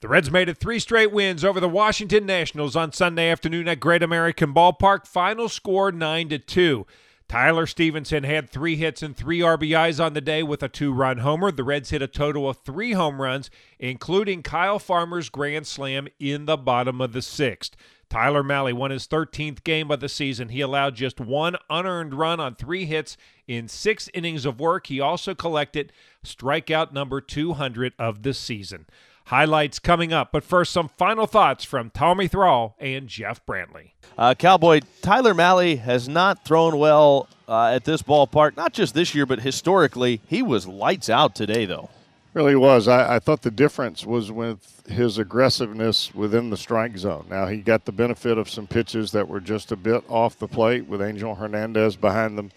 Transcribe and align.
The 0.00 0.08
Reds 0.08 0.30
made 0.30 0.48
it 0.48 0.56
three 0.56 0.78
straight 0.78 1.12
wins 1.12 1.44
over 1.44 1.60
the 1.60 1.68
Washington 1.68 2.24
Nationals 2.24 2.74
on 2.74 2.90
Sunday 2.90 3.28
afternoon 3.28 3.68
at 3.68 3.80
Great 3.80 4.02
American 4.02 4.54
Ballpark. 4.54 5.06
Final 5.06 5.46
score 5.46 5.92
9 5.92 6.30
to 6.30 6.38
2. 6.38 6.86
Tyler 7.28 7.66
Stephenson 7.66 8.24
had 8.24 8.48
three 8.48 8.76
hits 8.76 9.02
and 9.02 9.14
three 9.14 9.40
RBIs 9.40 10.02
on 10.02 10.14
the 10.14 10.22
day 10.22 10.42
with 10.42 10.62
a 10.62 10.70
two 10.70 10.90
run 10.90 11.18
homer. 11.18 11.52
The 11.52 11.64
Reds 11.64 11.90
hit 11.90 12.00
a 12.00 12.06
total 12.06 12.48
of 12.48 12.56
three 12.64 12.92
home 12.92 13.20
runs, 13.20 13.50
including 13.78 14.42
Kyle 14.42 14.78
Farmer's 14.78 15.28
grand 15.28 15.66
slam 15.66 16.08
in 16.18 16.46
the 16.46 16.56
bottom 16.56 17.02
of 17.02 17.12
the 17.12 17.20
sixth. 17.20 17.76
Tyler 18.08 18.42
Mahle 18.42 18.72
won 18.72 18.90
his 18.90 19.06
13th 19.06 19.62
game 19.64 19.90
of 19.90 20.00
the 20.00 20.08
season. 20.08 20.48
He 20.48 20.62
allowed 20.62 20.96
just 20.96 21.20
one 21.20 21.56
unearned 21.68 22.14
run 22.14 22.40
on 22.40 22.54
three 22.54 22.86
hits 22.86 23.18
in 23.46 23.68
six 23.68 24.08
innings 24.14 24.46
of 24.46 24.58
work. 24.58 24.86
He 24.86 24.98
also 24.98 25.34
collected 25.34 25.92
strikeout 26.24 26.90
number 26.92 27.20
200 27.20 27.92
of 27.98 28.22
the 28.22 28.32
season. 28.32 28.86
Highlights 29.26 29.78
coming 29.78 30.12
up, 30.12 30.30
but 30.32 30.42
first, 30.42 30.72
some 30.72 30.88
final 30.88 31.26
thoughts 31.26 31.64
from 31.64 31.90
Tommy 31.90 32.26
Thrall 32.26 32.74
and 32.80 33.06
Jeff 33.06 33.44
Brantley. 33.46 33.92
Uh, 34.18 34.34
Cowboy 34.34 34.80
Tyler 35.02 35.34
Mahle 35.34 35.78
has 35.78 36.08
not 36.08 36.44
thrown 36.44 36.78
well 36.78 37.28
uh, 37.48 37.66
at 37.66 37.84
this 37.84 38.02
ballpark, 38.02 38.56
not 38.56 38.72
just 38.72 38.94
this 38.94 39.14
year, 39.14 39.26
but 39.26 39.40
historically. 39.40 40.20
He 40.26 40.42
was 40.42 40.66
lights 40.66 41.08
out 41.08 41.34
today, 41.34 41.64
though. 41.64 41.90
Really 42.32 42.54
was. 42.54 42.86
I, 42.86 43.16
I, 43.16 43.18
thought 43.18 43.42
the 43.42 43.50
difference 43.50 44.06
was 44.06 44.30
with 44.30 44.84
his 44.88 45.18
aggressiveness 45.18 46.14
within 46.14 46.50
the 46.50 46.56
strike 46.56 46.96
zone. 46.96 47.26
Now, 47.28 47.48
he 47.48 47.56
got 47.58 47.86
the 47.86 47.92
benefit 47.92 48.38
of 48.38 48.48
some 48.48 48.68
pitches 48.68 49.10
that 49.10 49.26
were 49.26 49.40
just 49.40 49.72
a 49.72 49.76
bit 49.76 50.04
off 50.08 50.38
the 50.38 50.46
plate 50.46 50.86
with 50.86 51.02
Angel 51.02 51.34
Hernandez 51.34 51.96
behind 51.96 52.38
them 52.38 52.52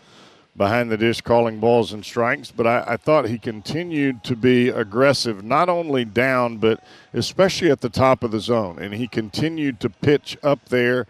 behind 0.56 0.92
the 0.92 0.98
dish 0.98 1.22
calling 1.22 1.60
balls 1.60 1.94
and 1.94 2.06
strikes, 2.06 2.52
but 2.52 2.68
I, 2.68 2.84
I, 2.90 2.98
thought 2.98 3.28
he 3.28 3.40
continued 3.40 4.24
to 4.26 4.36
be 4.36 4.70
aggressive, 4.70 5.44
not 5.44 5.68
only 5.68 6.06
down, 6.06 6.58
but 6.58 6.84
especially 7.12 7.72
at 7.72 7.82
the 7.82 7.90
top 7.90 8.24
of 8.24 8.32
the 8.32 8.40
zone. 8.40 8.78
And 8.80 8.94
he 8.94 9.08
continued 9.08 9.80
to 9.80 9.90
pitch 9.90 10.38
up 10.44 10.70
there. 10.70 11.08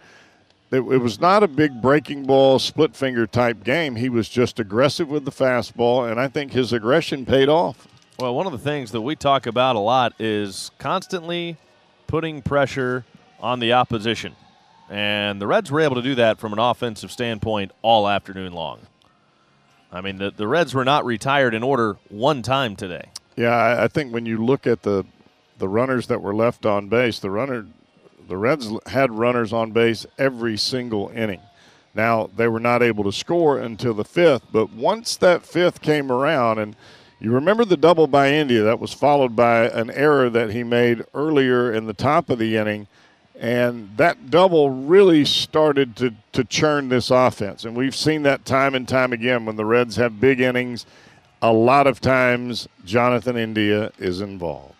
It, 0.71 0.77
it 0.77 0.99
was 0.99 1.19
not 1.19 1.43
a 1.43 1.47
big 1.47 1.81
breaking 1.81 2.23
ball, 2.25 2.57
split 2.57 2.95
finger 2.95 3.27
type 3.27 3.63
game. 3.63 3.97
He 3.97 4.07
was 4.07 4.29
just 4.29 4.59
aggressive 4.59 5.09
with 5.09 5.25
the 5.25 5.31
fastball, 5.31 6.09
and 6.09 6.19
I 6.19 6.29
think 6.29 6.53
his 6.53 6.71
aggression 6.71 7.25
paid 7.25 7.49
off. 7.49 7.87
Well, 8.19 8.33
one 8.35 8.45
of 8.45 8.53
the 8.53 8.59
things 8.59 8.91
that 8.91 9.01
we 9.01 9.15
talk 9.15 9.45
about 9.45 9.75
a 9.75 9.79
lot 9.79 10.13
is 10.19 10.71
constantly 10.77 11.57
putting 12.07 12.41
pressure 12.41 13.03
on 13.41 13.59
the 13.59 13.73
opposition. 13.73 14.35
And 14.89 15.41
the 15.41 15.47
Reds 15.47 15.71
were 15.71 15.81
able 15.81 15.95
to 15.95 16.01
do 16.01 16.15
that 16.15 16.39
from 16.39 16.53
an 16.53 16.59
offensive 16.59 17.11
standpoint 17.11 17.71
all 17.81 18.07
afternoon 18.07 18.53
long. 18.53 18.79
I 19.93 20.01
mean, 20.01 20.17
the, 20.17 20.31
the 20.31 20.47
Reds 20.47 20.73
were 20.73 20.83
not 20.83 21.05
retired 21.05 21.53
in 21.53 21.61
order 21.61 21.97
one 22.09 22.41
time 22.41 22.75
today. 22.75 23.09
Yeah, 23.35 23.77
I, 23.79 23.87
think 23.87 24.11
when 24.11 24.25
you 24.25 24.43
look 24.43 24.67
at 24.67 24.81
the 24.81 25.05
the 25.59 25.67
runners 25.67 26.07
that 26.07 26.21
were 26.21 26.33
left 26.33 26.65
on 26.65 26.89
base, 26.89 27.19
the 27.19 27.29
runner, 27.29 27.65
the 28.27 28.37
Reds 28.37 28.69
had 28.87 29.11
runners 29.11 29.53
on 29.53 29.71
base 29.71 30.05
every 30.17 30.57
single 30.57 31.09
inning. 31.09 31.41
Now 31.95 32.29
they 32.35 32.47
were 32.47 32.59
not 32.59 32.81
able 32.81 33.03
to 33.03 33.11
score 33.11 33.59
until 33.59 33.93
the 33.93 34.03
fifth, 34.03 34.43
but 34.51 34.73
once 34.73 35.15
that 35.17 35.45
fifth 35.45 35.81
came 35.81 36.11
around, 36.11 36.57
and 36.59 36.75
you 37.19 37.31
remember 37.31 37.65
the 37.65 37.77
double 37.77 38.07
by 38.07 38.31
India 38.31 38.63
that 38.63 38.79
was 38.79 38.93
followed 38.93 39.35
by 39.35 39.67
an 39.69 39.91
error 39.91 40.29
that 40.29 40.51
he 40.51 40.63
made 40.63 41.03
earlier 41.13 41.71
in 41.71 41.85
the 41.85 41.93
top 41.93 42.29
of 42.29 42.39
the 42.39 42.57
inning 42.57 42.87
and 43.39 43.89
that 43.97 44.29
double 44.29 44.69
really 44.69 45.25
started 45.25 45.95
to, 45.97 46.13
to 46.33 46.43
churn 46.43 46.89
this 46.89 47.09
offense. 47.09 47.65
And 47.65 47.75
we've 47.75 47.95
seen 47.95 48.23
that 48.23 48.45
time 48.45 48.75
and 48.75 48.87
time 48.87 49.11
again 49.11 49.45
when 49.45 49.55
the 49.55 49.65
Reds 49.65 49.95
have 49.95 50.19
big 50.19 50.39
innings. 50.39 50.85
A 51.41 51.51
lot 51.51 51.87
of 51.87 51.99
times, 51.99 52.67
Jonathan 52.85 53.35
India 53.35 53.91
is 53.97 54.21
involved. 54.21 54.72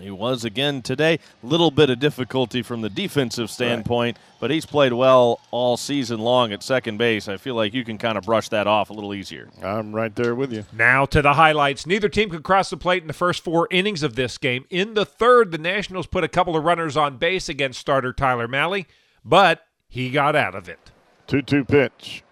He 0.00 0.10
was 0.10 0.44
again 0.44 0.82
today. 0.82 1.18
Little 1.42 1.70
bit 1.70 1.90
of 1.90 1.98
difficulty 1.98 2.62
from 2.62 2.82
the 2.82 2.90
defensive 2.90 3.50
standpoint, 3.50 4.18
right. 4.18 4.38
but 4.40 4.50
he's 4.50 4.66
played 4.66 4.92
well 4.92 5.40
all 5.50 5.76
season 5.76 6.20
long 6.20 6.52
at 6.52 6.62
second 6.62 6.98
base. 6.98 7.28
I 7.28 7.36
feel 7.36 7.54
like 7.54 7.72
you 7.74 7.84
can 7.84 7.98
kind 7.98 8.18
of 8.18 8.24
brush 8.24 8.48
that 8.50 8.66
off 8.66 8.90
a 8.90 8.92
little 8.92 9.14
easier. 9.14 9.48
I'm 9.62 9.94
right 9.94 10.14
there 10.14 10.34
with 10.34 10.52
you. 10.52 10.64
Now 10.72 11.06
to 11.06 11.22
the 11.22 11.34
highlights. 11.34 11.86
Neither 11.86 12.08
team 12.08 12.30
could 12.30 12.42
cross 12.42 12.70
the 12.70 12.76
plate 12.76 13.02
in 13.02 13.08
the 13.08 13.14
first 13.14 13.42
four 13.42 13.68
innings 13.70 14.02
of 14.02 14.16
this 14.16 14.38
game. 14.38 14.66
In 14.70 14.94
the 14.94 15.06
third, 15.06 15.50
the 15.52 15.58
Nationals 15.58 16.06
put 16.06 16.24
a 16.24 16.28
couple 16.28 16.56
of 16.56 16.64
runners 16.64 16.96
on 16.96 17.16
base 17.16 17.48
against 17.48 17.80
starter 17.80 18.12
Tyler 18.12 18.48
Mahle, 18.48 18.86
but 19.24 19.66
he 19.88 20.10
got 20.10 20.36
out 20.36 20.54
of 20.54 20.68
it. 20.68 20.90
2 21.26 21.42
2 21.42 21.64
pitch. 21.64 22.22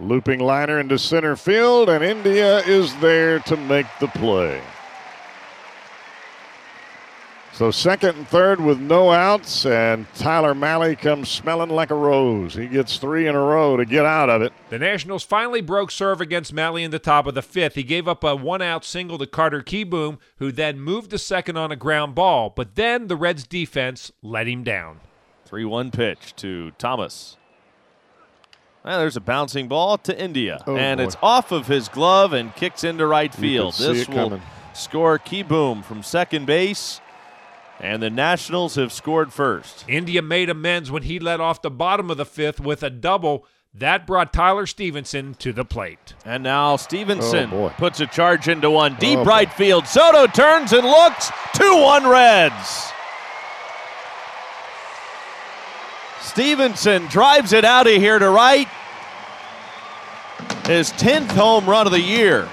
Looping 0.00 0.38
liner 0.38 0.78
into 0.78 0.96
center 0.96 1.34
field, 1.34 1.88
and 1.88 2.04
India 2.04 2.58
is 2.60 2.94
there 2.96 3.40
to 3.40 3.56
make 3.56 3.86
the 3.98 4.06
play. 4.08 4.62
So 7.58 7.72
second 7.72 8.16
and 8.16 8.28
third 8.28 8.60
with 8.60 8.78
no 8.78 9.10
outs, 9.10 9.66
and 9.66 10.06
Tyler 10.14 10.54
Mahle 10.54 10.94
comes 10.94 11.28
smelling 11.28 11.70
like 11.70 11.90
a 11.90 11.94
rose. 11.96 12.54
He 12.54 12.68
gets 12.68 12.98
three 12.98 13.26
in 13.26 13.34
a 13.34 13.40
row 13.40 13.76
to 13.76 13.84
get 13.84 14.06
out 14.06 14.30
of 14.30 14.42
it. 14.42 14.52
The 14.70 14.78
Nationals 14.78 15.24
finally 15.24 15.60
broke 15.60 15.90
serve 15.90 16.20
against 16.20 16.52
Mahle 16.54 16.84
in 16.84 16.92
the 16.92 17.00
top 17.00 17.26
of 17.26 17.34
the 17.34 17.42
fifth. 17.42 17.74
He 17.74 17.82
gave 17.82 18.06
up 18.06 18.22
a 18.22 18.36
one-out 18.36 18.84
single 18.84 19.18
to 19.18 19.26
Carter 19.26 19.60
Kieboom, 19.60 20.18
who 20.36 20.52
then 20.52 20.78
moved 20.78 21.10
to 21.10 21.18
second 21.18 21.56
on 21.56 21.72
a 21.72 21.76
ground 21.76 22.14
ball. 22.14 22.52
But 22.54 22.76
then 22.76 23.08
the 23.08 23.16
Reds' 23.16 23.42
defense 23.42 24.12
let 24.22 24.46
him 24.46 24.62
down. 24.62 25.00
3-1 25.50 25.92
pitch 25.92 26.36
to 26.36 26.70
Thomas. 26.78 27.38
Well, 28.84 29.00
there's 29.00 29.16
a 29.16 29.20
bouncing 29.20 29.66
ball 29.66 29.98
to 29.98 30.16
India, 30.16 30.62
oh, 30.68 30.76
and 30.76 30.98
boy. 30.98 31.04
it's 31.06 31.16
off 31.20 31.50
of 31.50 31.66
his 31.66 31.88
glove 31.88 32.32
and 32.32 32.54
kicks 32.54 32.84
into 32.84 33.04
right 33.04 33.34
field. 33.34 33.74
This 33.74 34.06
will 34.06 34.30
coming. 34.30 34.42
score 34.74 35.18
Kieboom 35.18 35.82
from 35.82 36.04
second 36.04 36.46
base. 36.46 37.00
And 37.80 38.02
the 38.02 38.10
Nationals 38.10 38.74
have 38.74 38.92
scored 38.92 39.32
first. 39.32 39.84
India 39.86 40.20
made 40.20 40.50
amends 40.50 40.90
when 40.90 41.04
he 41.04 41.18
led 41.20 41.40
off 41.40 41.62
the 41.62 41.70
bottom 41.70 42.10
of 42.10 42.16
the 42.16 42.24
fifth 42.24 42.58
with 42.60 42.82
a 42.82 42.90
double. 42.90 43.46
That 43.74 44.06
brought 44.06 44.32
Tyler 44.32 44.66
Stephenson 44.66 45.34
to 45.34 45.52
the 45.52 45.64
plate. 45.64 46.14
And 46.24 46.42
now 46.42 46.76
Stephenson 46.76 47.50
oh 47.52 47.68
puts 47.70 48.00
a 48.00 48.06
charge 48.06 48.48
into 48.48 48.70
one. 48.70 48.96
Deep 48.96 49.20
oh 49.20 49.24
right 49.24 49.52
field. 49.52 49.86
Soto 49.86 50.26
turns 50.26 50.72
and 50.72 50.84
looks. 50.84 51.30
2 51.54 51.82
1 51.82 52.08
Reds. 52.08 52.92
Stephenson 56.20 57.06
drives 57.06 57.52
it 57.52 57.64
out 57.64 57.86
of 57.86 57.94
here 57.94 58.18
to 58.18 58.28
right. 58.28 58.68
His 60.66 60.90
10th 60.92 61.30
home 61.30 61.66
run 61.66 61.86
of 61.86 61.92
the 61.92 62.00
year. 62.00 62.48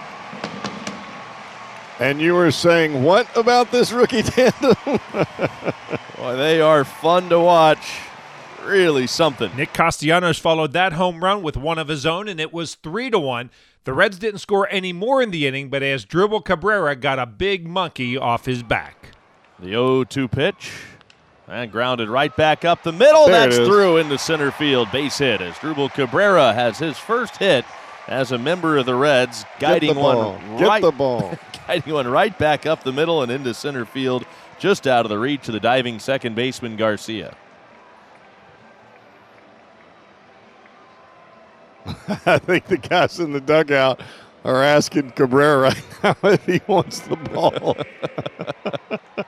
And 1.99 2.19
you 2.19 2.33
were 2.33 2.51
saying 2.51 3.03
what 3.03 3.35
about 3.37 3.71
this 3.71 3.91
rookie 3.91 4.23
tandem? 4.23 4.75
Boy, 6.17 6.35
they 6.35 6.59
are 6.59 6.83
fun 6.83 7.29
to 7.29 7.39
watch. 7.39 7.99
Really 8.63 9.05
something. 9.05 9.55
Nick 9.55 9.73
Castellanos 9.73 10.39
followed 10.39 10.73
that 10.73 10.93
home 10.93 11.23
run 11.23 11.43
with 11.43 11.55
one 11.55 11.77
of 11.77 11.87
his 11.87 12.05
own, 12.05 12.27
and 12.27 12.39
it 12.39 12.51
was 12.51 12.75
three 12.75 13.11
to 13.11 13.19
one. 13.19 13.51
The 13.83 13.93
Reds 13.93 14.17
didn't 14.17 14.39
score 14.39 14.67
any 14.71 14.91
more 14.91 15.21
in 15.21 15.29
the 15.29 15.45
inning, 15.45 15.69
but 15.69 15.83
as 15.83 16.03
Asdrubal 16.03 16.43
Cabrera 16.43 16.95
got 16.95 17.19
a 17.19 17.27
big 17.27 17.67
monkey 17.67 18.17
off 18.17 18.45
his 18.45 18.63
back. 18.63 19.11
The 19.59 19.73
0-2 19.73 20.31
pitch. 20.31 20.71
And 21.47 21.71
grounded 21.71 22.09
right 22.09 22.35
back 22.35 22.65
up 22.65 22.81
the 22.81 22.91
middle. 22.91 23.27
There 23.27 23.47
That's 23.47 23.57
through 23.57 23.97
into 23.97 24.17
center 24.17 24.49
field. 24.49 24.91
Base 24.91 25.19
hit 25.19 25.41
as 25.41 25.53
Asdrubal 25.53 25.93
Cabrera 25.93 26.53
has 26.53 26.79
his 26.79 26.97
first 26.97 27.37
hit 27.37 27.63
as 28.07 28.31
a 28.31 28.37
member 28.39 28.77
of 28.77 28.87
the 28.87 28.95
Reds, 28.95 29.45
guiding 29.59 29.93
the 29.93 29.99
one 29.99 30.17
right. 30.57 30.81
Get 30.81 30.81
the 30.81 30.91
ball. 30.91 31.37
guiding 31.67 31.93
one 31.93 32.07
right 32.07 32.37
back 32.37 32.65
up 32.65 32.83
the 32.83 32.91
middle 32.93 33.21
and 33.21 33.31
into 33.31 33.53
center 33.53 33.85
field, 33.85 34.25
just 34.59 34.87
out 34.87 35.05
of 35.05 35.09
the 35.09 35.19
reach 35.19 35.47
of 35.47 35.53
the 35.53 35.59
diving 35.59 35.99
second 35.99 36.35
baseman 36.35 36.75
Garcia. 36.75 37.35
I 42.25 42.39
think 42.39 42.65
the 42.65 42.77
guys 42.77 43.19
in 43.19 43.31
the 43.33 43.41
dugout 43.41 44.01
are 44.43 44.63
asking 44.63 45.11
Cabrera 45.11 45.73
if 46.23 46.45
he 46.45 46.61
wants 46.67 46.99
the 47.01 47.15
ball. 47.15 47.77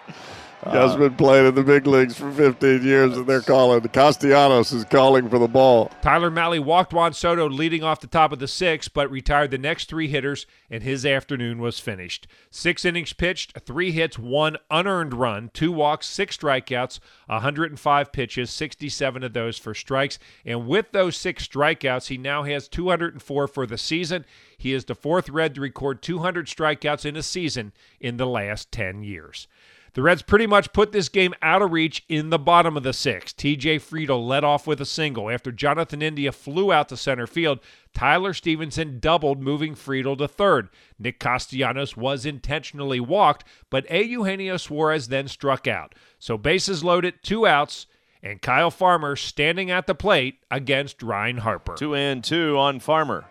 Guy's 0.73 0.95
uh, 0.95 0.97
been 0.97 1.15
playing 1.15 1.47
in 1.47 1.55
the 1.55 1.63
big 1.63 1.87
leagues 1.87 2.17
for 2.17 2.31
15 2.31 2.83
years, 2.83 3.17
and 3.17 3.25
they're 3.25 3.41
calling. 3.41 3.81
Castellanos 3.81 4.71
is 4.71 4.83
calling 4.85 5.29
for 5.29 5.39
the 5.39 5.47
ball. 5.47 5.91
Tyler 6.01 6.29
Mahle 6.29 6.59
walked 6.59 6.93
Juan 6.93 7.13
Soto 7.13 7.49
leading 7.49 7.83
off 7.83 8.01
the 8.01 8.07
top 8.07 8.31
of 8.31 8.39
the 8.39 8.47
sixth, 8.47 8.93
but 8.93 9.09
retired 9.09 9.51
the 9.51 9.57
next 9.57 9.89
three 9.89 10.07
hitters, 10.07 10.45
and 10.69 10.83
his 10.83 11.05
afternoon 11.05 11.59
was 11.59 11.79
finished. 11.79 12.27
Six 12.49 12.85
innings 12.85 13.13
pitched, 13.13 13.59
three 13.61 13.91
hits, 13.91 14.19
one 14.19 14.57
unearned 14.69 15.13
run, 15.13 15.49
two 15.53 15.71
walks, 15.71 16.07
six 16.07 16.37
strikeouts, 16.37 16.99
105 17.27 18.11
pitches, 18.11 18.49
67 18.51 19.23
of 19.23 19.33
those 19.33 19.57
for 19.57 19.73
strikes. 19.73 20.19
And 20.45 20.67
with 20.67 20.91
those 20.91 21.17
six 21.17 21.47
strikeouts, 21.47 22.07
he 22.07 22.17
now 22.17 22.43
has 22.43 22.67
204 22.67 23.47
for 23.47 23.65
the 23.65 23.77
season. 23.77 24.25
He 24.57 24.73
is 24.73 24.85
the 24.85 24.95
fourth 24.95 25.29
Red 25.29 25.55
to 25.55 25.61
record 25.61 26.01
200 26.01 26.47
strikeouts 26.47 27.05
in 27.05 27.15
a 27.15 27.23
season 27.23 27.73
in 27.99 28.17
the 28.17 28.25
last 28.25 28.71
10 28.71 29.03
years. 29.03 29.47
The 29.97 30.03
Reds 30.03 30.21
pretty 30.21 30.45
much 30.45 30.73
put 30.73 30.91
this 30.91 31.09
game 31.09 31.33
out 31.41 31.63
of 31.63 31.71
reach 31.71 32.05
in 32.07 32.29
the 32.29 32.37
bottom 32.37 32.77
of 32.77 32.83
the 32.83 32.93
sixth. 32.93 33.35
TJ 33.35 33.77
Friedl 33.77 34.27
led 34.27 34.43
off 34.43 34.67
with 34.67 34.79
a 34.79 34.85
single. 34.85 35.27
After 35.27 35.51
Jonathan 35.51 36.03
India 36.03 36.31
flew 36.31 36.71
out 36.71 36.89
to 36.89 36.95
center 36.97 37.25
field, 37.25 37.61
Tyler 37.95 38.35
Stephenson 38.35 38.99
doubled, 38.99 39.41
moving 39.41 39.73
Friedl 39.73 40.15
to 40.19 40.27
third. 40.27 40.69
Nick 40.99 41.19
Castellanos 41.19 41.97
was 41.97 42.27
intentionally 42.27 42.99
walked, 42.99 43.43
but 43.71 43.87
A. 43.89 44.03
Eugenio 44.03 44.57
Suarez 44.57 45.07
then 45.07 45.27
struck 45.27 45.65
out. 45.65 45.95
So 46.19 46.37
bases 46.37 46.83
loaded, 46.83 47.15
two 47.23 47.47
outs, 47.47 47.87
and 48.21 48.39
Kyle 48.39 48.69
Farmer 48.69 49.15
standing 49.15 49.71
at 49.71 49.87
the 49.87 49.95
plate 49.95 50.43
against 50.51 51.01
Ryne 51.01 51.37
Harper. 51.37 51.73
Two 51.73 51.95
and 51.95 52.23
two 52.23 52.55
on 52.55 52.79
Farmer. 52.79 53.25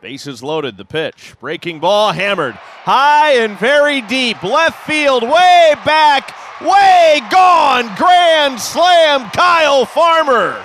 Bases 0.00 0.42
loaded, 0.42 0.78
the 0.78 0.84
pitch. 0.84 1.34
Breaking 1.40 1.78
ball 1.78 2.12
hammered. 2.12 2.54
High 2.54 3.32
and 3.32 3.58
very 3.58 4.00
deep. 4.00 4.42
Left 4.42 4.86
field, 4.86 5.22
way 5.22 5.74
back, 5.84 6.34
way 6.60 7.20
gone. 7.30 7.94
Grand 7.96 8.58
slam, 8.58 9.28
Kyle 9.30 9.84
Farmer. 9.84 10.64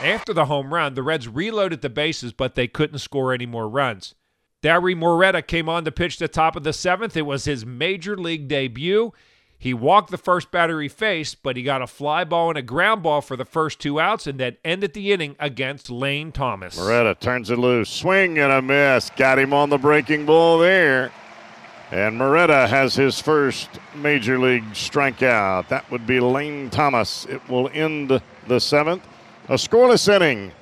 After 0.00 0.32
the 0.32 0.44
home 0.44 0.72
run, 0.72 0.94
the 0.94 1.02
Reds 1.02 1.26
reloaded 1.26 1.82
the 1.82 1.90
bases, 1.90 2.32
but 2.32 2.54
they 2.54 2.68
couldn't 2.68 3.00
score 3.00 3.32
any 3.32 3.46
more 3.46 3.68
runs. 3.68 4.14
Dauri 4.62 4.96
Moreta 4.96 5.42
came 5.42 5.68
on 5.68 5.84
to 5.84 5.92
pitch 5.92 6.18
the 6.18 6.28
top 6.28 6.54
of 6.54 6.62
the 6.62 6.72
seventh. 6.72 7.16
It 7.16 7.22
was 7.22 7.46
his 7.46 7.66
major 7.66 8.16
league 8.16 8.46
debut. 8.46 9.12
He 9.60 9.74
walked 9.74 10.12
the 10.12 10.18
first 10.18 10.52
batter 10.52 10.80
he 10.80 10.88
faced, 10.88 11.42
but 11.42 11.56
he 11.56 11.64
got 11.64 11.82
a 11.82 11.88
fly 11.88 12.22
ball 12.22 12.50
and 12.50 12.58
a 12.58 12.62
ground 12.62 13.02
ball 13.02 13.20
for 13.20 13.34
the 13.34 13.44
first 13.44 13.80
two 13.80 13.98
outs 13.98 14.28
and 14.28 14.38
then 14.38 14.56
ended 14.64 14.94
the 14.94 15.12
inning 15.12 15.34
against 15.40 15.90
Lane 15.90 16.30
Thomas. 16.30 16.78
Moreta 16.78 17.16
turns 17.16 17.50
it 17.50 17.58
loose. 17.58 17.90
Swing 17.90 18.38
and 18.38 18.52
a 18.52 18.62
miss. 18.62 19.10
Got 19.16 19.40
him 19.40 19.52
on 19.52 19.68
the 19.68 19.78
breaking 19.78 20.26
ball 20.26 20.58
there. 20.58 21.10
And 21.90 22.18
Moreta 22.18 22.68
has 22.68 22.94
his 22.94 23.20
first 23.20 23.68
major 23.96 24.38
league 24.38 24.64
strikeout. 24.74 25.68
That 25.68 25.90
would 25.90 26.06
be 26.06 26.20
Lane 26.20 26.70
Thomas. 26.70 27.26
It 27.26 27.46
will 27.48 27.68
end 27.72 28.22
the 28.46 28.60
seventh. 28.60 29.02
A 29.48 29.54
scoreless 29.54 30.08
inning 30.08 30.52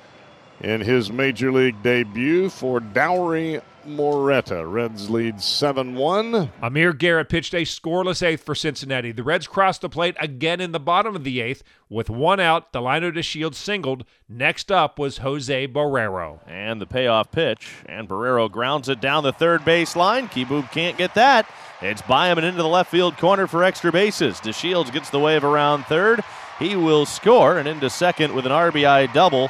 in 0.61 0.81
his 0.81 1.11
major 1.11 1.51
league 1.51 1.83
debut 1.83 2.49
for 2.49 2.79
Dauri 2.79 3.61
Moreta. 3.87 4.65
Reds 4.65 5.09
lead 5.09 5.41
7 5.41 5.95
1. 5.95 6.51
Amir 6.61 6.93
Garrett 6.93 7.29
pitched 7.29 7.53
a 7.53 7.63
scoreless 7.63 8.21
eighth 8.21 8.43
for 8.43 8.55
Cincinnati. 8.55 9.11
The 9.11 9.23
Reds 9.23 9.47
crossed 9.47 9.81
the 9.81 9.89
plate 9.89 10.15
again 10.19 10.61
in 10.61 10.71
the 10.71 10.79
bottom 10.79 11.15
of 11.15 11.23
the 11.23 11.41
eighth. 11.41 11.63
With 11.89 12.09
one 12.09 12.39
out, 12.39 12.73
Delino 12.73 13.11
DeShields 13.11 13.55
singled. 13.55 14.05
Next 14.27 14.71
up 14.71 14.99
was 14.99 15.19
Jose 15.19 15.67
Barrero. 15.67 16.39
And 16.47 16.81
the 16.81 16.85
payoff 16.85 17.31
pitch, 17.31 17.75
and 17.85 18.09
Barrero 18.09 18.51
grounds 18.51 18.89
it 18.89 18.99
down 18.99 19.23
the 19.23 19.31
third 19.31 19.63
base 19.63 19.95
line. 19.95 20.27
Kieboom 20.27 20.69
can't 20.71 20.97
get 20.97 21.13
that. 21.15 21.49
It's 21.81 22.01
by 22.01 22.29
him 22.31 22.37
and 22.37 22.47
into 22.47 22.61
the 22.61 22.67
left 22.67 22.91
field 22.91 23.17
corner 23.17 23.47
for 23.47 23.63
extra 23.63 23.91
bases. 23.91 24.39
DeShields 24.39 24.91
gets 24.91 25.09
the 25.09 25.19
wave 25.19 25.43
around 25.43 25.85
third. 25.85 26.21
He 26.59 26.75
will 26.75 27.05
score 27.05 27.57
and 27.57 27.67
into 27.67 27.89
second 27.89 28.33
with 28.33 28.45
an 28.45 28.51
RBI 28.51 29.13
double. 29.13 29.49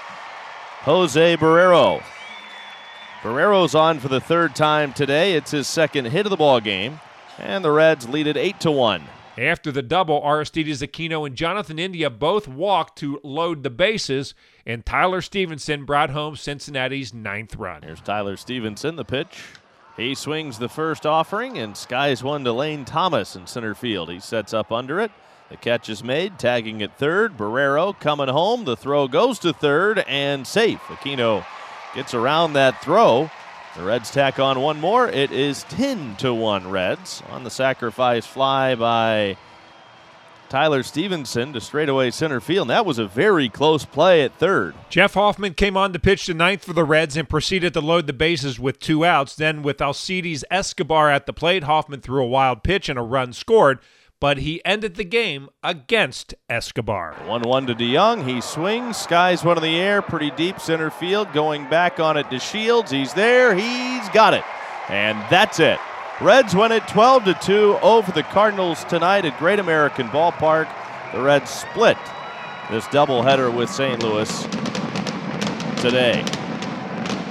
Jose 0.84 1.38
Barrero. 1.38 2.04
Barrero's 3.22 3.74
on 3.74 4.00
for 4.00 4.10
the 4.10 4.22
third 4.22 4.56
time 4.56 4.94
today. 4.94 5.34
It's 5.34 5.52
his 5.52 5.68
second 5.68 6.06
hit 6.06 6.28
of 6.28 6.30
the 6.30 6.38
ball 6.38 6.60
game, 6.60 7.00
and 7.40 7.66
the 7.66 7.72
Reds 7.72 8.08
lead 8.08 8.28
it 8.28 8.38
eight 8.38 8.60
to 8.60 8.72
one. 8.72 9.04
After 9.40 9.72
the 9.72 9.82
double, 9.82 10.22
Aristides 10.24 10.82
Aquino 10.82 11.26
and 11.26 11.36
Jonathan 11.36 11.80
India 11.80 12.12
both 12.12 12.48
walked 12.48 12.98
to 13.00 13.20
load 13.24 13.64
the 13.64 13.72
bases, 13.72 14.36
and 14.66 14.86
Tyler 14.86 15.22
Stephenson 15.22 15.84
brought 15.84 16.12
home 16.12 16.36
Cincinnati's 16.36 17.14
ninth 17.14 17.56
run. 17.56 17.82
Here's 17.82 18.02
Tyler 18.02 18.38
Stephenson, 18.38 18.96
the 18.96 19.06
pitch. 19.06 19.44
He 19.96 20.14
swings 20.14 20.60
the 20.60 20.70
first 20.70 21.08
offering 21.08 21.58
and 21.58 21.76
skies 21.76 22.24
one 22.24 22.44
to 22.44 22.52
Lane 22.52 22.86
Thomas 22.86 23.36
in 23.36 23.48
center 23.48 23.74
field. 23.74 24.12
He 24.12 24.20
sets 24.20 24.54
up 24.54 24.72
under 24.72 25.00
it. 25.00 25.12
The 25.50 25.58
catch 25.58 25.90
is 25.90 26.04
made, 26.04 26.38
tagging 26.38 26.84
at 26.84 26.98
third. 27.00 27.36
Barrero 27.36 28.00
coming 28.00 28.28
home. 28.28 28.66
The 28.66 28.78
throw 28.78 29.08
goes 29.08 29.40
to 29.40 29.54
third 29.54 30.00
and 30.08 30.46
safe. 30.46 30.82
Aquino 30.82 31.44
gets 31.96 32.14
around 32.14 32.54
that 32.54 32.82
throw. 32.82 33.30
The 33.76 33.84
Reds 33.84 34.10
tack 34.10 34.40
on 34.40 34.60
one 34.60 34.80
more. 34.80 35.08
It 35.08 35.32
is 35.32 35.64
10 35.66 36.16
to 36.18 36.34
1 36.34 36.70
Reds 36.70 37.22
on 37.30 37.44
the 37.44 37.52
sacrifice 37.52 38.26
fly 38.26 38.74
by 38.74 39.38
Tyler 40.50 40.82
Stephenson 40.82 41.54
to 41.54 41.62
straightaway 41.62 42.10
center 42.10 42.40
field. 42.40 42.64
And 42.64 42.70
that 42.72 42.86
was 42.86 42.98
a 42.98 43.06
very 43.06 43.50
close 43.50 43.86
play 43.86 44.24
at 44.24 44.34
third. 44.34 44.74
Jeff 44.90 45.14
Hoffman 45.14 45.54
came 45.54 45.78
on 45.78 45.94
to 45.94 46.00
pitch 46.00 46.26
the 46.26 46.34
ninth 46.34 46.64
for 46.64 46.74
the 46.74 46.84
Reds 46.84 47.18
and 47.18 47.30
proceeded 47.30 47.74
to 47.74 47.82
load 47.82 48.08
the 48.08 48.14
bases 48.14 48.60
with 48.60 48.80
two 48.80 49.06
outs. 49.06 49.36
Then, 49.36 49.62
with 49.62 49.82
Alcides 49.82 50.44
Escobar 50.50 51.12
at 51.12 51.26
the 51.26 51.34
plate, 51.34 51.64
Hoffman 51.64 52.02
threw 52.02 52.24
a 52.24 52.28
wild 52.28 52.64
pitch 52.64 52.90
and 52.90 52.98
a 52.98 53.04
run 53.04 53.34
scored 53.34 53.80
but 54.20 54.40
he 54.40 54.64
ended 54.66 54.96
the 54.96 55.04
game 55.04 55.50
against 55.64 56.34
Escobar. 56.50 57.16
1 57.26 57.42
1 57.42 57.68
to 57.68 57.76
DeJong. 57.76 58.28
He 58.28 58.42
swings, 58.42 58.98
skies 58.98 59.44
one 59.44 59.58
in 59.58 59.64
the 59.64 59.78
air, 59.78 60.02
pretty 60.02 60.32
deep 60.32 60.60
center 60.60 60.90
field. 60.90 61.32
Going 61.34 61.70
back 61.70 62.00
on 62.00 62.18
it 62.18 62.30
to 62.30 62.40
Shields. 62.40 62.92
He's 62.92 63.14
there. 63.14 63.56
He's 63.56 64.10
got 64.10 64.34
it. 64.34 64.44
And 64.90 65.18
that's 65.30 65.60
it. 65.60 65.80
Reds 66.20 66.56
win 66.56 66.72
it 66.72 66.88
12 66.88 67.26
to 67.26 67.34
2 67.36 67.80
over 67.82 68.12
the 68.12 68.24
Cardinals 68.24 68.84
tonight 68.86 69.26
at 69.26 69.38
Great 69.38 69.60
American 69.60 70.08
Ballpark. 70.08 70.68
The 71.14 71.22
Reds 71.22 71.52
split 71.52 71.98
this 72.70 72.86
doubleheader 72.86 73.56
with 73.56 73.70
St. 73.70 74.02
Louis 74.04 74.44
today. 75.82 76.24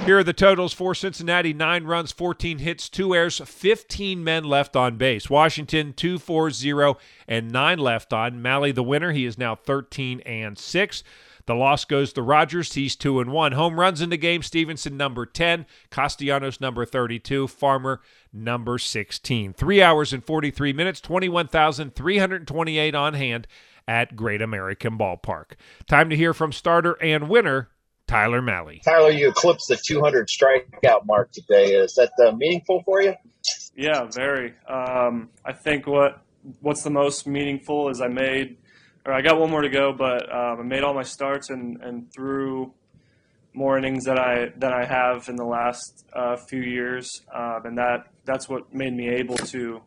Here 0.07 0.19
are 0.19 0.23
the 0.23 0.31
totals 0.31 0.71
for 0.71 0.95
Cincinnati 0.95 1.51
nine 1.51 1.83
runs, 1.83 2.13
14 2.13 2.59
hits, 2.59 2.87
two 2.87 3.13
errors, 3.13 3.41
15 3.43 4.23
men 4.23 4.45
left 4.45 4.77
on 4.77 4.95
base. 4.95 5.29
Washington 5.29 5.91
2 5.91 6.17
4 6.17 6.49
0 6.49 6.97
and 7.27 7.51
nine 7.51 7.77
left 7.77 8.13
on. 8.13 8.41
Mahle, 8.41 8.73
the 8.73 8.83
winner, 8.83 9.11
he 9.11 9.25
is 9.25 9.37
now 9.37 9.53
13 9.53 10.21
and 10.21 10.57
6. 10.57 11.03
The 11.45 11.55
loss 11.55 11.83
goes 11.83 12.13
to 12.13 12.21
Rogers. 12.21 12.71
He's 12.71 12.95
2 12.95 13.19
and 13.19 13.33
1. 13.33 13.51
Home 13.51 13.77
runs 13.77 13.99
in 13.99 14.09
the 14.09 14.15
game 14.15 14.43
Stephenson 14.43 14.95
number 14.95 15.25
10, 15.25 15.65
Castellanos 15.89 16.61
number 16.61 16.85
32, 16.85 17.49
Farmer 17.49 17.99
number 18.31 18.77
16. 18.77 19.51
3 19.51 19.81
hours 19.81 20.13
and 20.13 20.23
43 20.23 20.71
minutes, 20.71 21.01
21,328 21.01 22.95
on 22.95 23.13
hand 23.13 23.45
at 23.85 24.15
Great 24.15 24.41
American 24.41 24.97
Ballpark. 24.97 25.57
Time 25.85 26.09
to 26.09 26.15
hear 26.15 26.33
from 26.33 26.53
starter 26.53 26.93
and 27.01 27.27
winner 27.27 27.67
Tyler 28.07 28.41
Mahle. 28.41 28.81
Tyler, 28.83 29.11
you 29.11 29.29
eclipsed 29.29 29.67
the 29.67 29.77
200 29.77 30.27
strikeout 30.27 31.05
mark 31.05 31.31
today. 31.31 31.73
Is 31.73 31.93
that 31.95 32.11
uh, 32.25 32.31
meaningful 32.31 32.81
for 32.83 33.01
you? 33.01 33.13
Yeah, 33.75 34.05
very. 34.11 34.53
Um, 34.67 35.29
I 35.45 35.53
think 35.53 35.85
what 35.85 36.21
what's 36.61 36.83
the 36.83 36.89
most 36.89 37.27
meaningful 37.27 37.89
is 37.89 38.01
I 38.01 38.07
made, 38.07 38.57
or 39.05 39.13
I 39.13 39.21
got 39.21 39.39
one 39.39 39.51
more 39.51 39.61
to 39.61 39.69
go, 39.69 39.93
but 39.93 40.23
um, 40.33 40.59
I 40.59 40.63
made 40.63 40.83
all 40.83 40.93
my 40.93 41.03
starts 41.03 41.49
and, 41.49 41.81
and 41.83 42.11
threw 42.13 42.73
more 43.53 43.77
innings 43.77 44.05
that 44.05 44.17
I 44.17 44.51
than 44.55 44.71
I 44.71 44.85
have 44.85 45.27
in 45.29 45.35
the 45.35 45.45
last 45.45 46.05
uh, 46.13 46.37
few 46.37 46.61
years, 46.61 47.21
um, 47.33 47.65
and 47.65 47.77
that 47.77 48.07
that's 48.23 48.47
what 48.47 48.73
made 48.73 48.93
me 48.93 49.09
able 49.09 49.35
to 49.37 49.81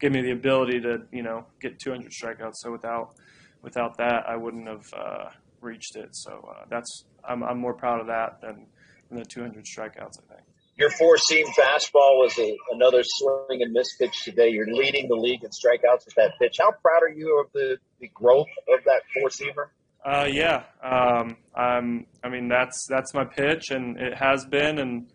give 0.00 0.12
me 0.12 0.20
the 0.20 0.32
ability 0.32 0.80
to 0.80 1.02
you 1.10 1.22
know 1.22 1.46
get 1.60 1.78
200 1.78 2.10
strikeouts. 2.10 2.56
So 2.56 2.70
without 2.70 3.14
without 3.62 3.96
that, 3.98 4.24
I 4.28 4.36
wouldn't 4.36 4.66
have 4.66 4.86
uh, 4.92 5.30
reached 5.62 5.96
it. 5.96 6.14
So 6.14 6.48
uh, 6.50 6.64
that's 6.70 7.04
I'm, 7.26 7.42
I'm 7.42 7.58
more 7.58 7.74
proud 7.74 8.00
of 8.00 8.06
that 8.08 8.40
than, 8.40 8.66
than 9.08 9.18
the 9.18 9.24
200 9.24 9.64
strikeouts, 9.64 10.18
I 10.18 10.34
think. 10.34 10.46
Your 10.76 10.90
four 10.90 11.18
seam 11.18 11.46
fastball 11.48 12.18
was 12.18 12.36
a, 12.38 12.56
another 12.70 13.02
swing 13.04 13.62
and 13.62 13.72
miss 13.72 13.94
pitch 13.96 14.24
today. 14.24 14.48
You're 14.48 14.72
leading 14.72 15.06
the 15.08 15.16
league 15.16 15.44
in 15.44 15.50
strikeouts 15.50 16.06
with 16.06 16.14
that 16.16 16.32
pitch. 16.40 16.56
How 16.58 16.70
proud 16.70 17.02
are 17.02 17.12
you 17.14 17.40
of 17.44 17.52
the, 17.52 17.76
the 18.00 18.08
growth 18.08 18.48
of 18.74 18.82
that 18.84 19.02
four 19.14 19.28
seamer? 19.28 19.68
Uh, 20.04 20.26
yeah, 20.28 20.64
um, 20.82 21.36
I'm, 21.54 22.06
I 22.24 22.28
mean 22.28 22.48
that's 22.48 22.86
that's 22.88 23.14
my 23.14 23.24
pitch, 23.24 23.70
and 23.70 23.96
it 24.00 24.14
has 24.16 24.44
been, 24.44 24.78
and 24.80 25.06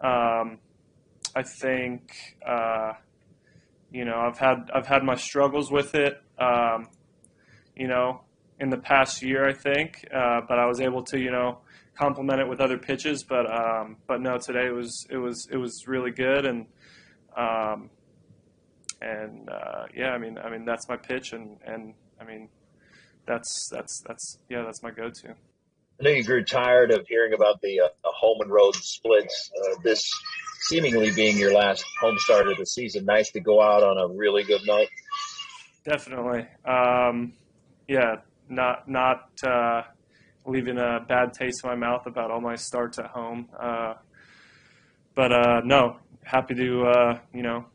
um, 0.00 0.58
I 1.34 1.42
think 1.42 2.12
uh, 2.46 2.92
you 3.90 4.04
know 4.04 4.14
I've 4.14 4.38
had 4.38 4.70
I've 4.72 4.86
had 4.86 5.02
my 5.02 5.16
struggles 5.16 5.72
with 5.72 5.96
it. 5.96 6.22
Um, 6.38 6.86
you 7.74 7.88
know, 7.88 8.20
in 8.60 8.70
the 8.70 8.78
past 8.78 9.22
year, 9.22 9.48
I 9.48 9.52
think. 9.52 10.04
Uh, 10.12 10.40
but 10.48 10.58
I 10.58 10.66
was 10.66 10.80
able 10.80 11.02
to, 11.04 11.18
you 11.18 11.30
know, 11.30 11.58
complement 11.98 12.40
it 12.40 12.48
with 12.48 12.60
other 12.60 12.78
pitches. 12.78 13.24
But 13.24 13.46
um, 13.50 13.96
but 14.06 14.20
no, 14.20 14.38
today 14.38 14.66
it 14.66 14.74
was 14.74 15.06
it 15.10 15.18
was 15.18 15.48
it 15.50 15.56
was 15.56 15.84
really 15.86 16.12
good, 16.12 16.46
and 16.46 16.66
um, 17.36 17.90
and 19.00 19.48
uh, 19.50 19.86
yeah, 19.94 20.10
I 20.10 20.18
mean, 20.18 20.38
I 20.38 20.50
mean 20.50 20.64
that's 20.64 20.88
my 20.88 20.96
pitch, 20.96 21.32
and 21.32 21.58
and 21.66 21.94
I 22.20 22.24
mean 22.24 22.48
that's 23.26 23.68
that's 23.70 24.02
that's 24.06 24.38
yeah, 24.48 24.62
that's 24.64 24.82
my 24.82 24.90
go-to. 24.90 25.30
I 26.00 26.04
know 26.04 26.10
you 26.10 26.22
grew 26.22 26.44
tired 26.44 26.92
of 26.92 27.04
hearing 27.08 27.32
about 27.34 27.60
the 27.60 27.80
uh, 27.80 27.88
home 28.04 28.40
and 28.40 28.50
road 28.50 28.76
splits. 28.76 29.50
Uh, 29.56 29.80
this 29.82 30.08
seemingly 30.68 31.10
being 31.10 31.36
your 31.36 31.52
last 31.52 31.84
home 32.00 32.16
start 32.18 32.46
of 32.46 32.56
the 32.56 32.66
season, 32.66 33.04
nice 33.04 33.30
to 33.32 33.40
go 33.40 33.60
out 33.60 33.82
on 33.82 33.98
a 33.98 34.14
really 34.14 34.44
good 34.44 34.60
note. 34.64 34.88
Definitely, 35.84 36.46
um, 36.64 37.32
yeah. 37.88 38.16
Not 38.48 38.88
not 38.88 39.30
uh, 39.46 39.82
leaving 40.46 40.78
a 40.78 41.04
bad 41.06 41.32
taste 41.34 41.62
in 41.62 41.70
my 41.70 41.76
mouth 41.76 42.06
about 42.06 42.30
all 42.30 42.40
my 42.40 42.56
starts 42.56 42.98
at 42.98 43.06
home. 43.06 43.48
Uh, 43.58 43.94
but 45.14 45.32
uh, 45.32 45.60
no, 45.64 45.96
happy 46.22 46.54
to 46.54 46.86
uh, 46.86 47.18
you 47.32 47.42
know 47.42 47.66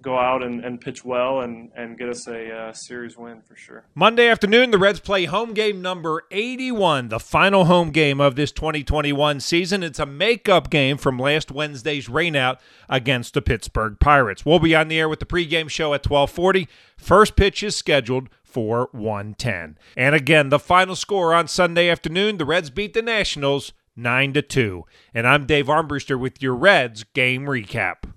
go 0.00 0.16
out 0.18 0.42
and, 0.42 0.64
and 0.64 0.80
pitch 0.80 1.04
well 1.04 1.40
and, 1.40 1.70
and 1.76 1.98
get 1.98 2.08
us 2.08 2.26
a 2.28 2.50
uh, 2.50 2.72
series 2.72 3.16
win 3.16 3.42
for 3.42 3.56
sure. 3.56 3.84
Monday 3.94 4.28
afternoon, 4.28 4.70
the 4.70 4.78
Reds 4.78 5.00
play 5.00 5.24
home 5.24 5.54
game 5.54 5.82
number 5.82 6.24
81, 6.30 7.08
the 7.08 7.18
final 7.18 7.64
home 7.64 7.90
game 7.90 8.20
of 8.20 8.36
this 8.36 8.52
2021 8.52 9.40
season. 9.40 9.82
It's 9.82 9.98
a 9.98 10.06
makeup 10.06 10.70
game 10.70 10.98
from 10.98 11.18
last 11.18 11.50
Wednesday's 11.50 12.08
rainout 12.08 12.58
against 12.88 13.34
the 13.34 13.42
Pittsburgh 13.42 13.98
Pirates. 13.98 14.46
We'll 14.46 14.60
be 14.60 14.74
on 14.74 14.88
the 14.88 14.98
air 14.98 15.08
with 15.08 15.18
the 15.18 15.26
pregame 15.26 15.68
show 15.68 15.94
at 15.94 16.08
1240. 16.08 16.68
First 16.96 17.36
pitch 17.36 17.62
is 17.62 17.74
scheduled 17.74 18.28
for 18.48 18.88
110. 18.92 19.78
And 19.96 20.14
again, 20.14 20.48
the 20.48 20.58
final 20.58 20.96
score 20.96 21.34
on 21.34 21.48
Sunday 21.48 21.88
afternoon, 21.88 22.38
the 22.38 22.44
Reds 22.44 22.70
beat 22.70 22.94
the 22.94 23.02
Nationals 23.02 23.72
9 23.94 24.32
to 24.32 24.42
2. 24.42 24.84
And 25.12 25.26
I'm 25.26 25.46
Dave 25.46 25.66
Armbruster 25.66 26.18
with 26.18 26.42
your 26.42 26.54
Reds 26.54 27.04
game 27.04 27.42
recap. 27.42 28.14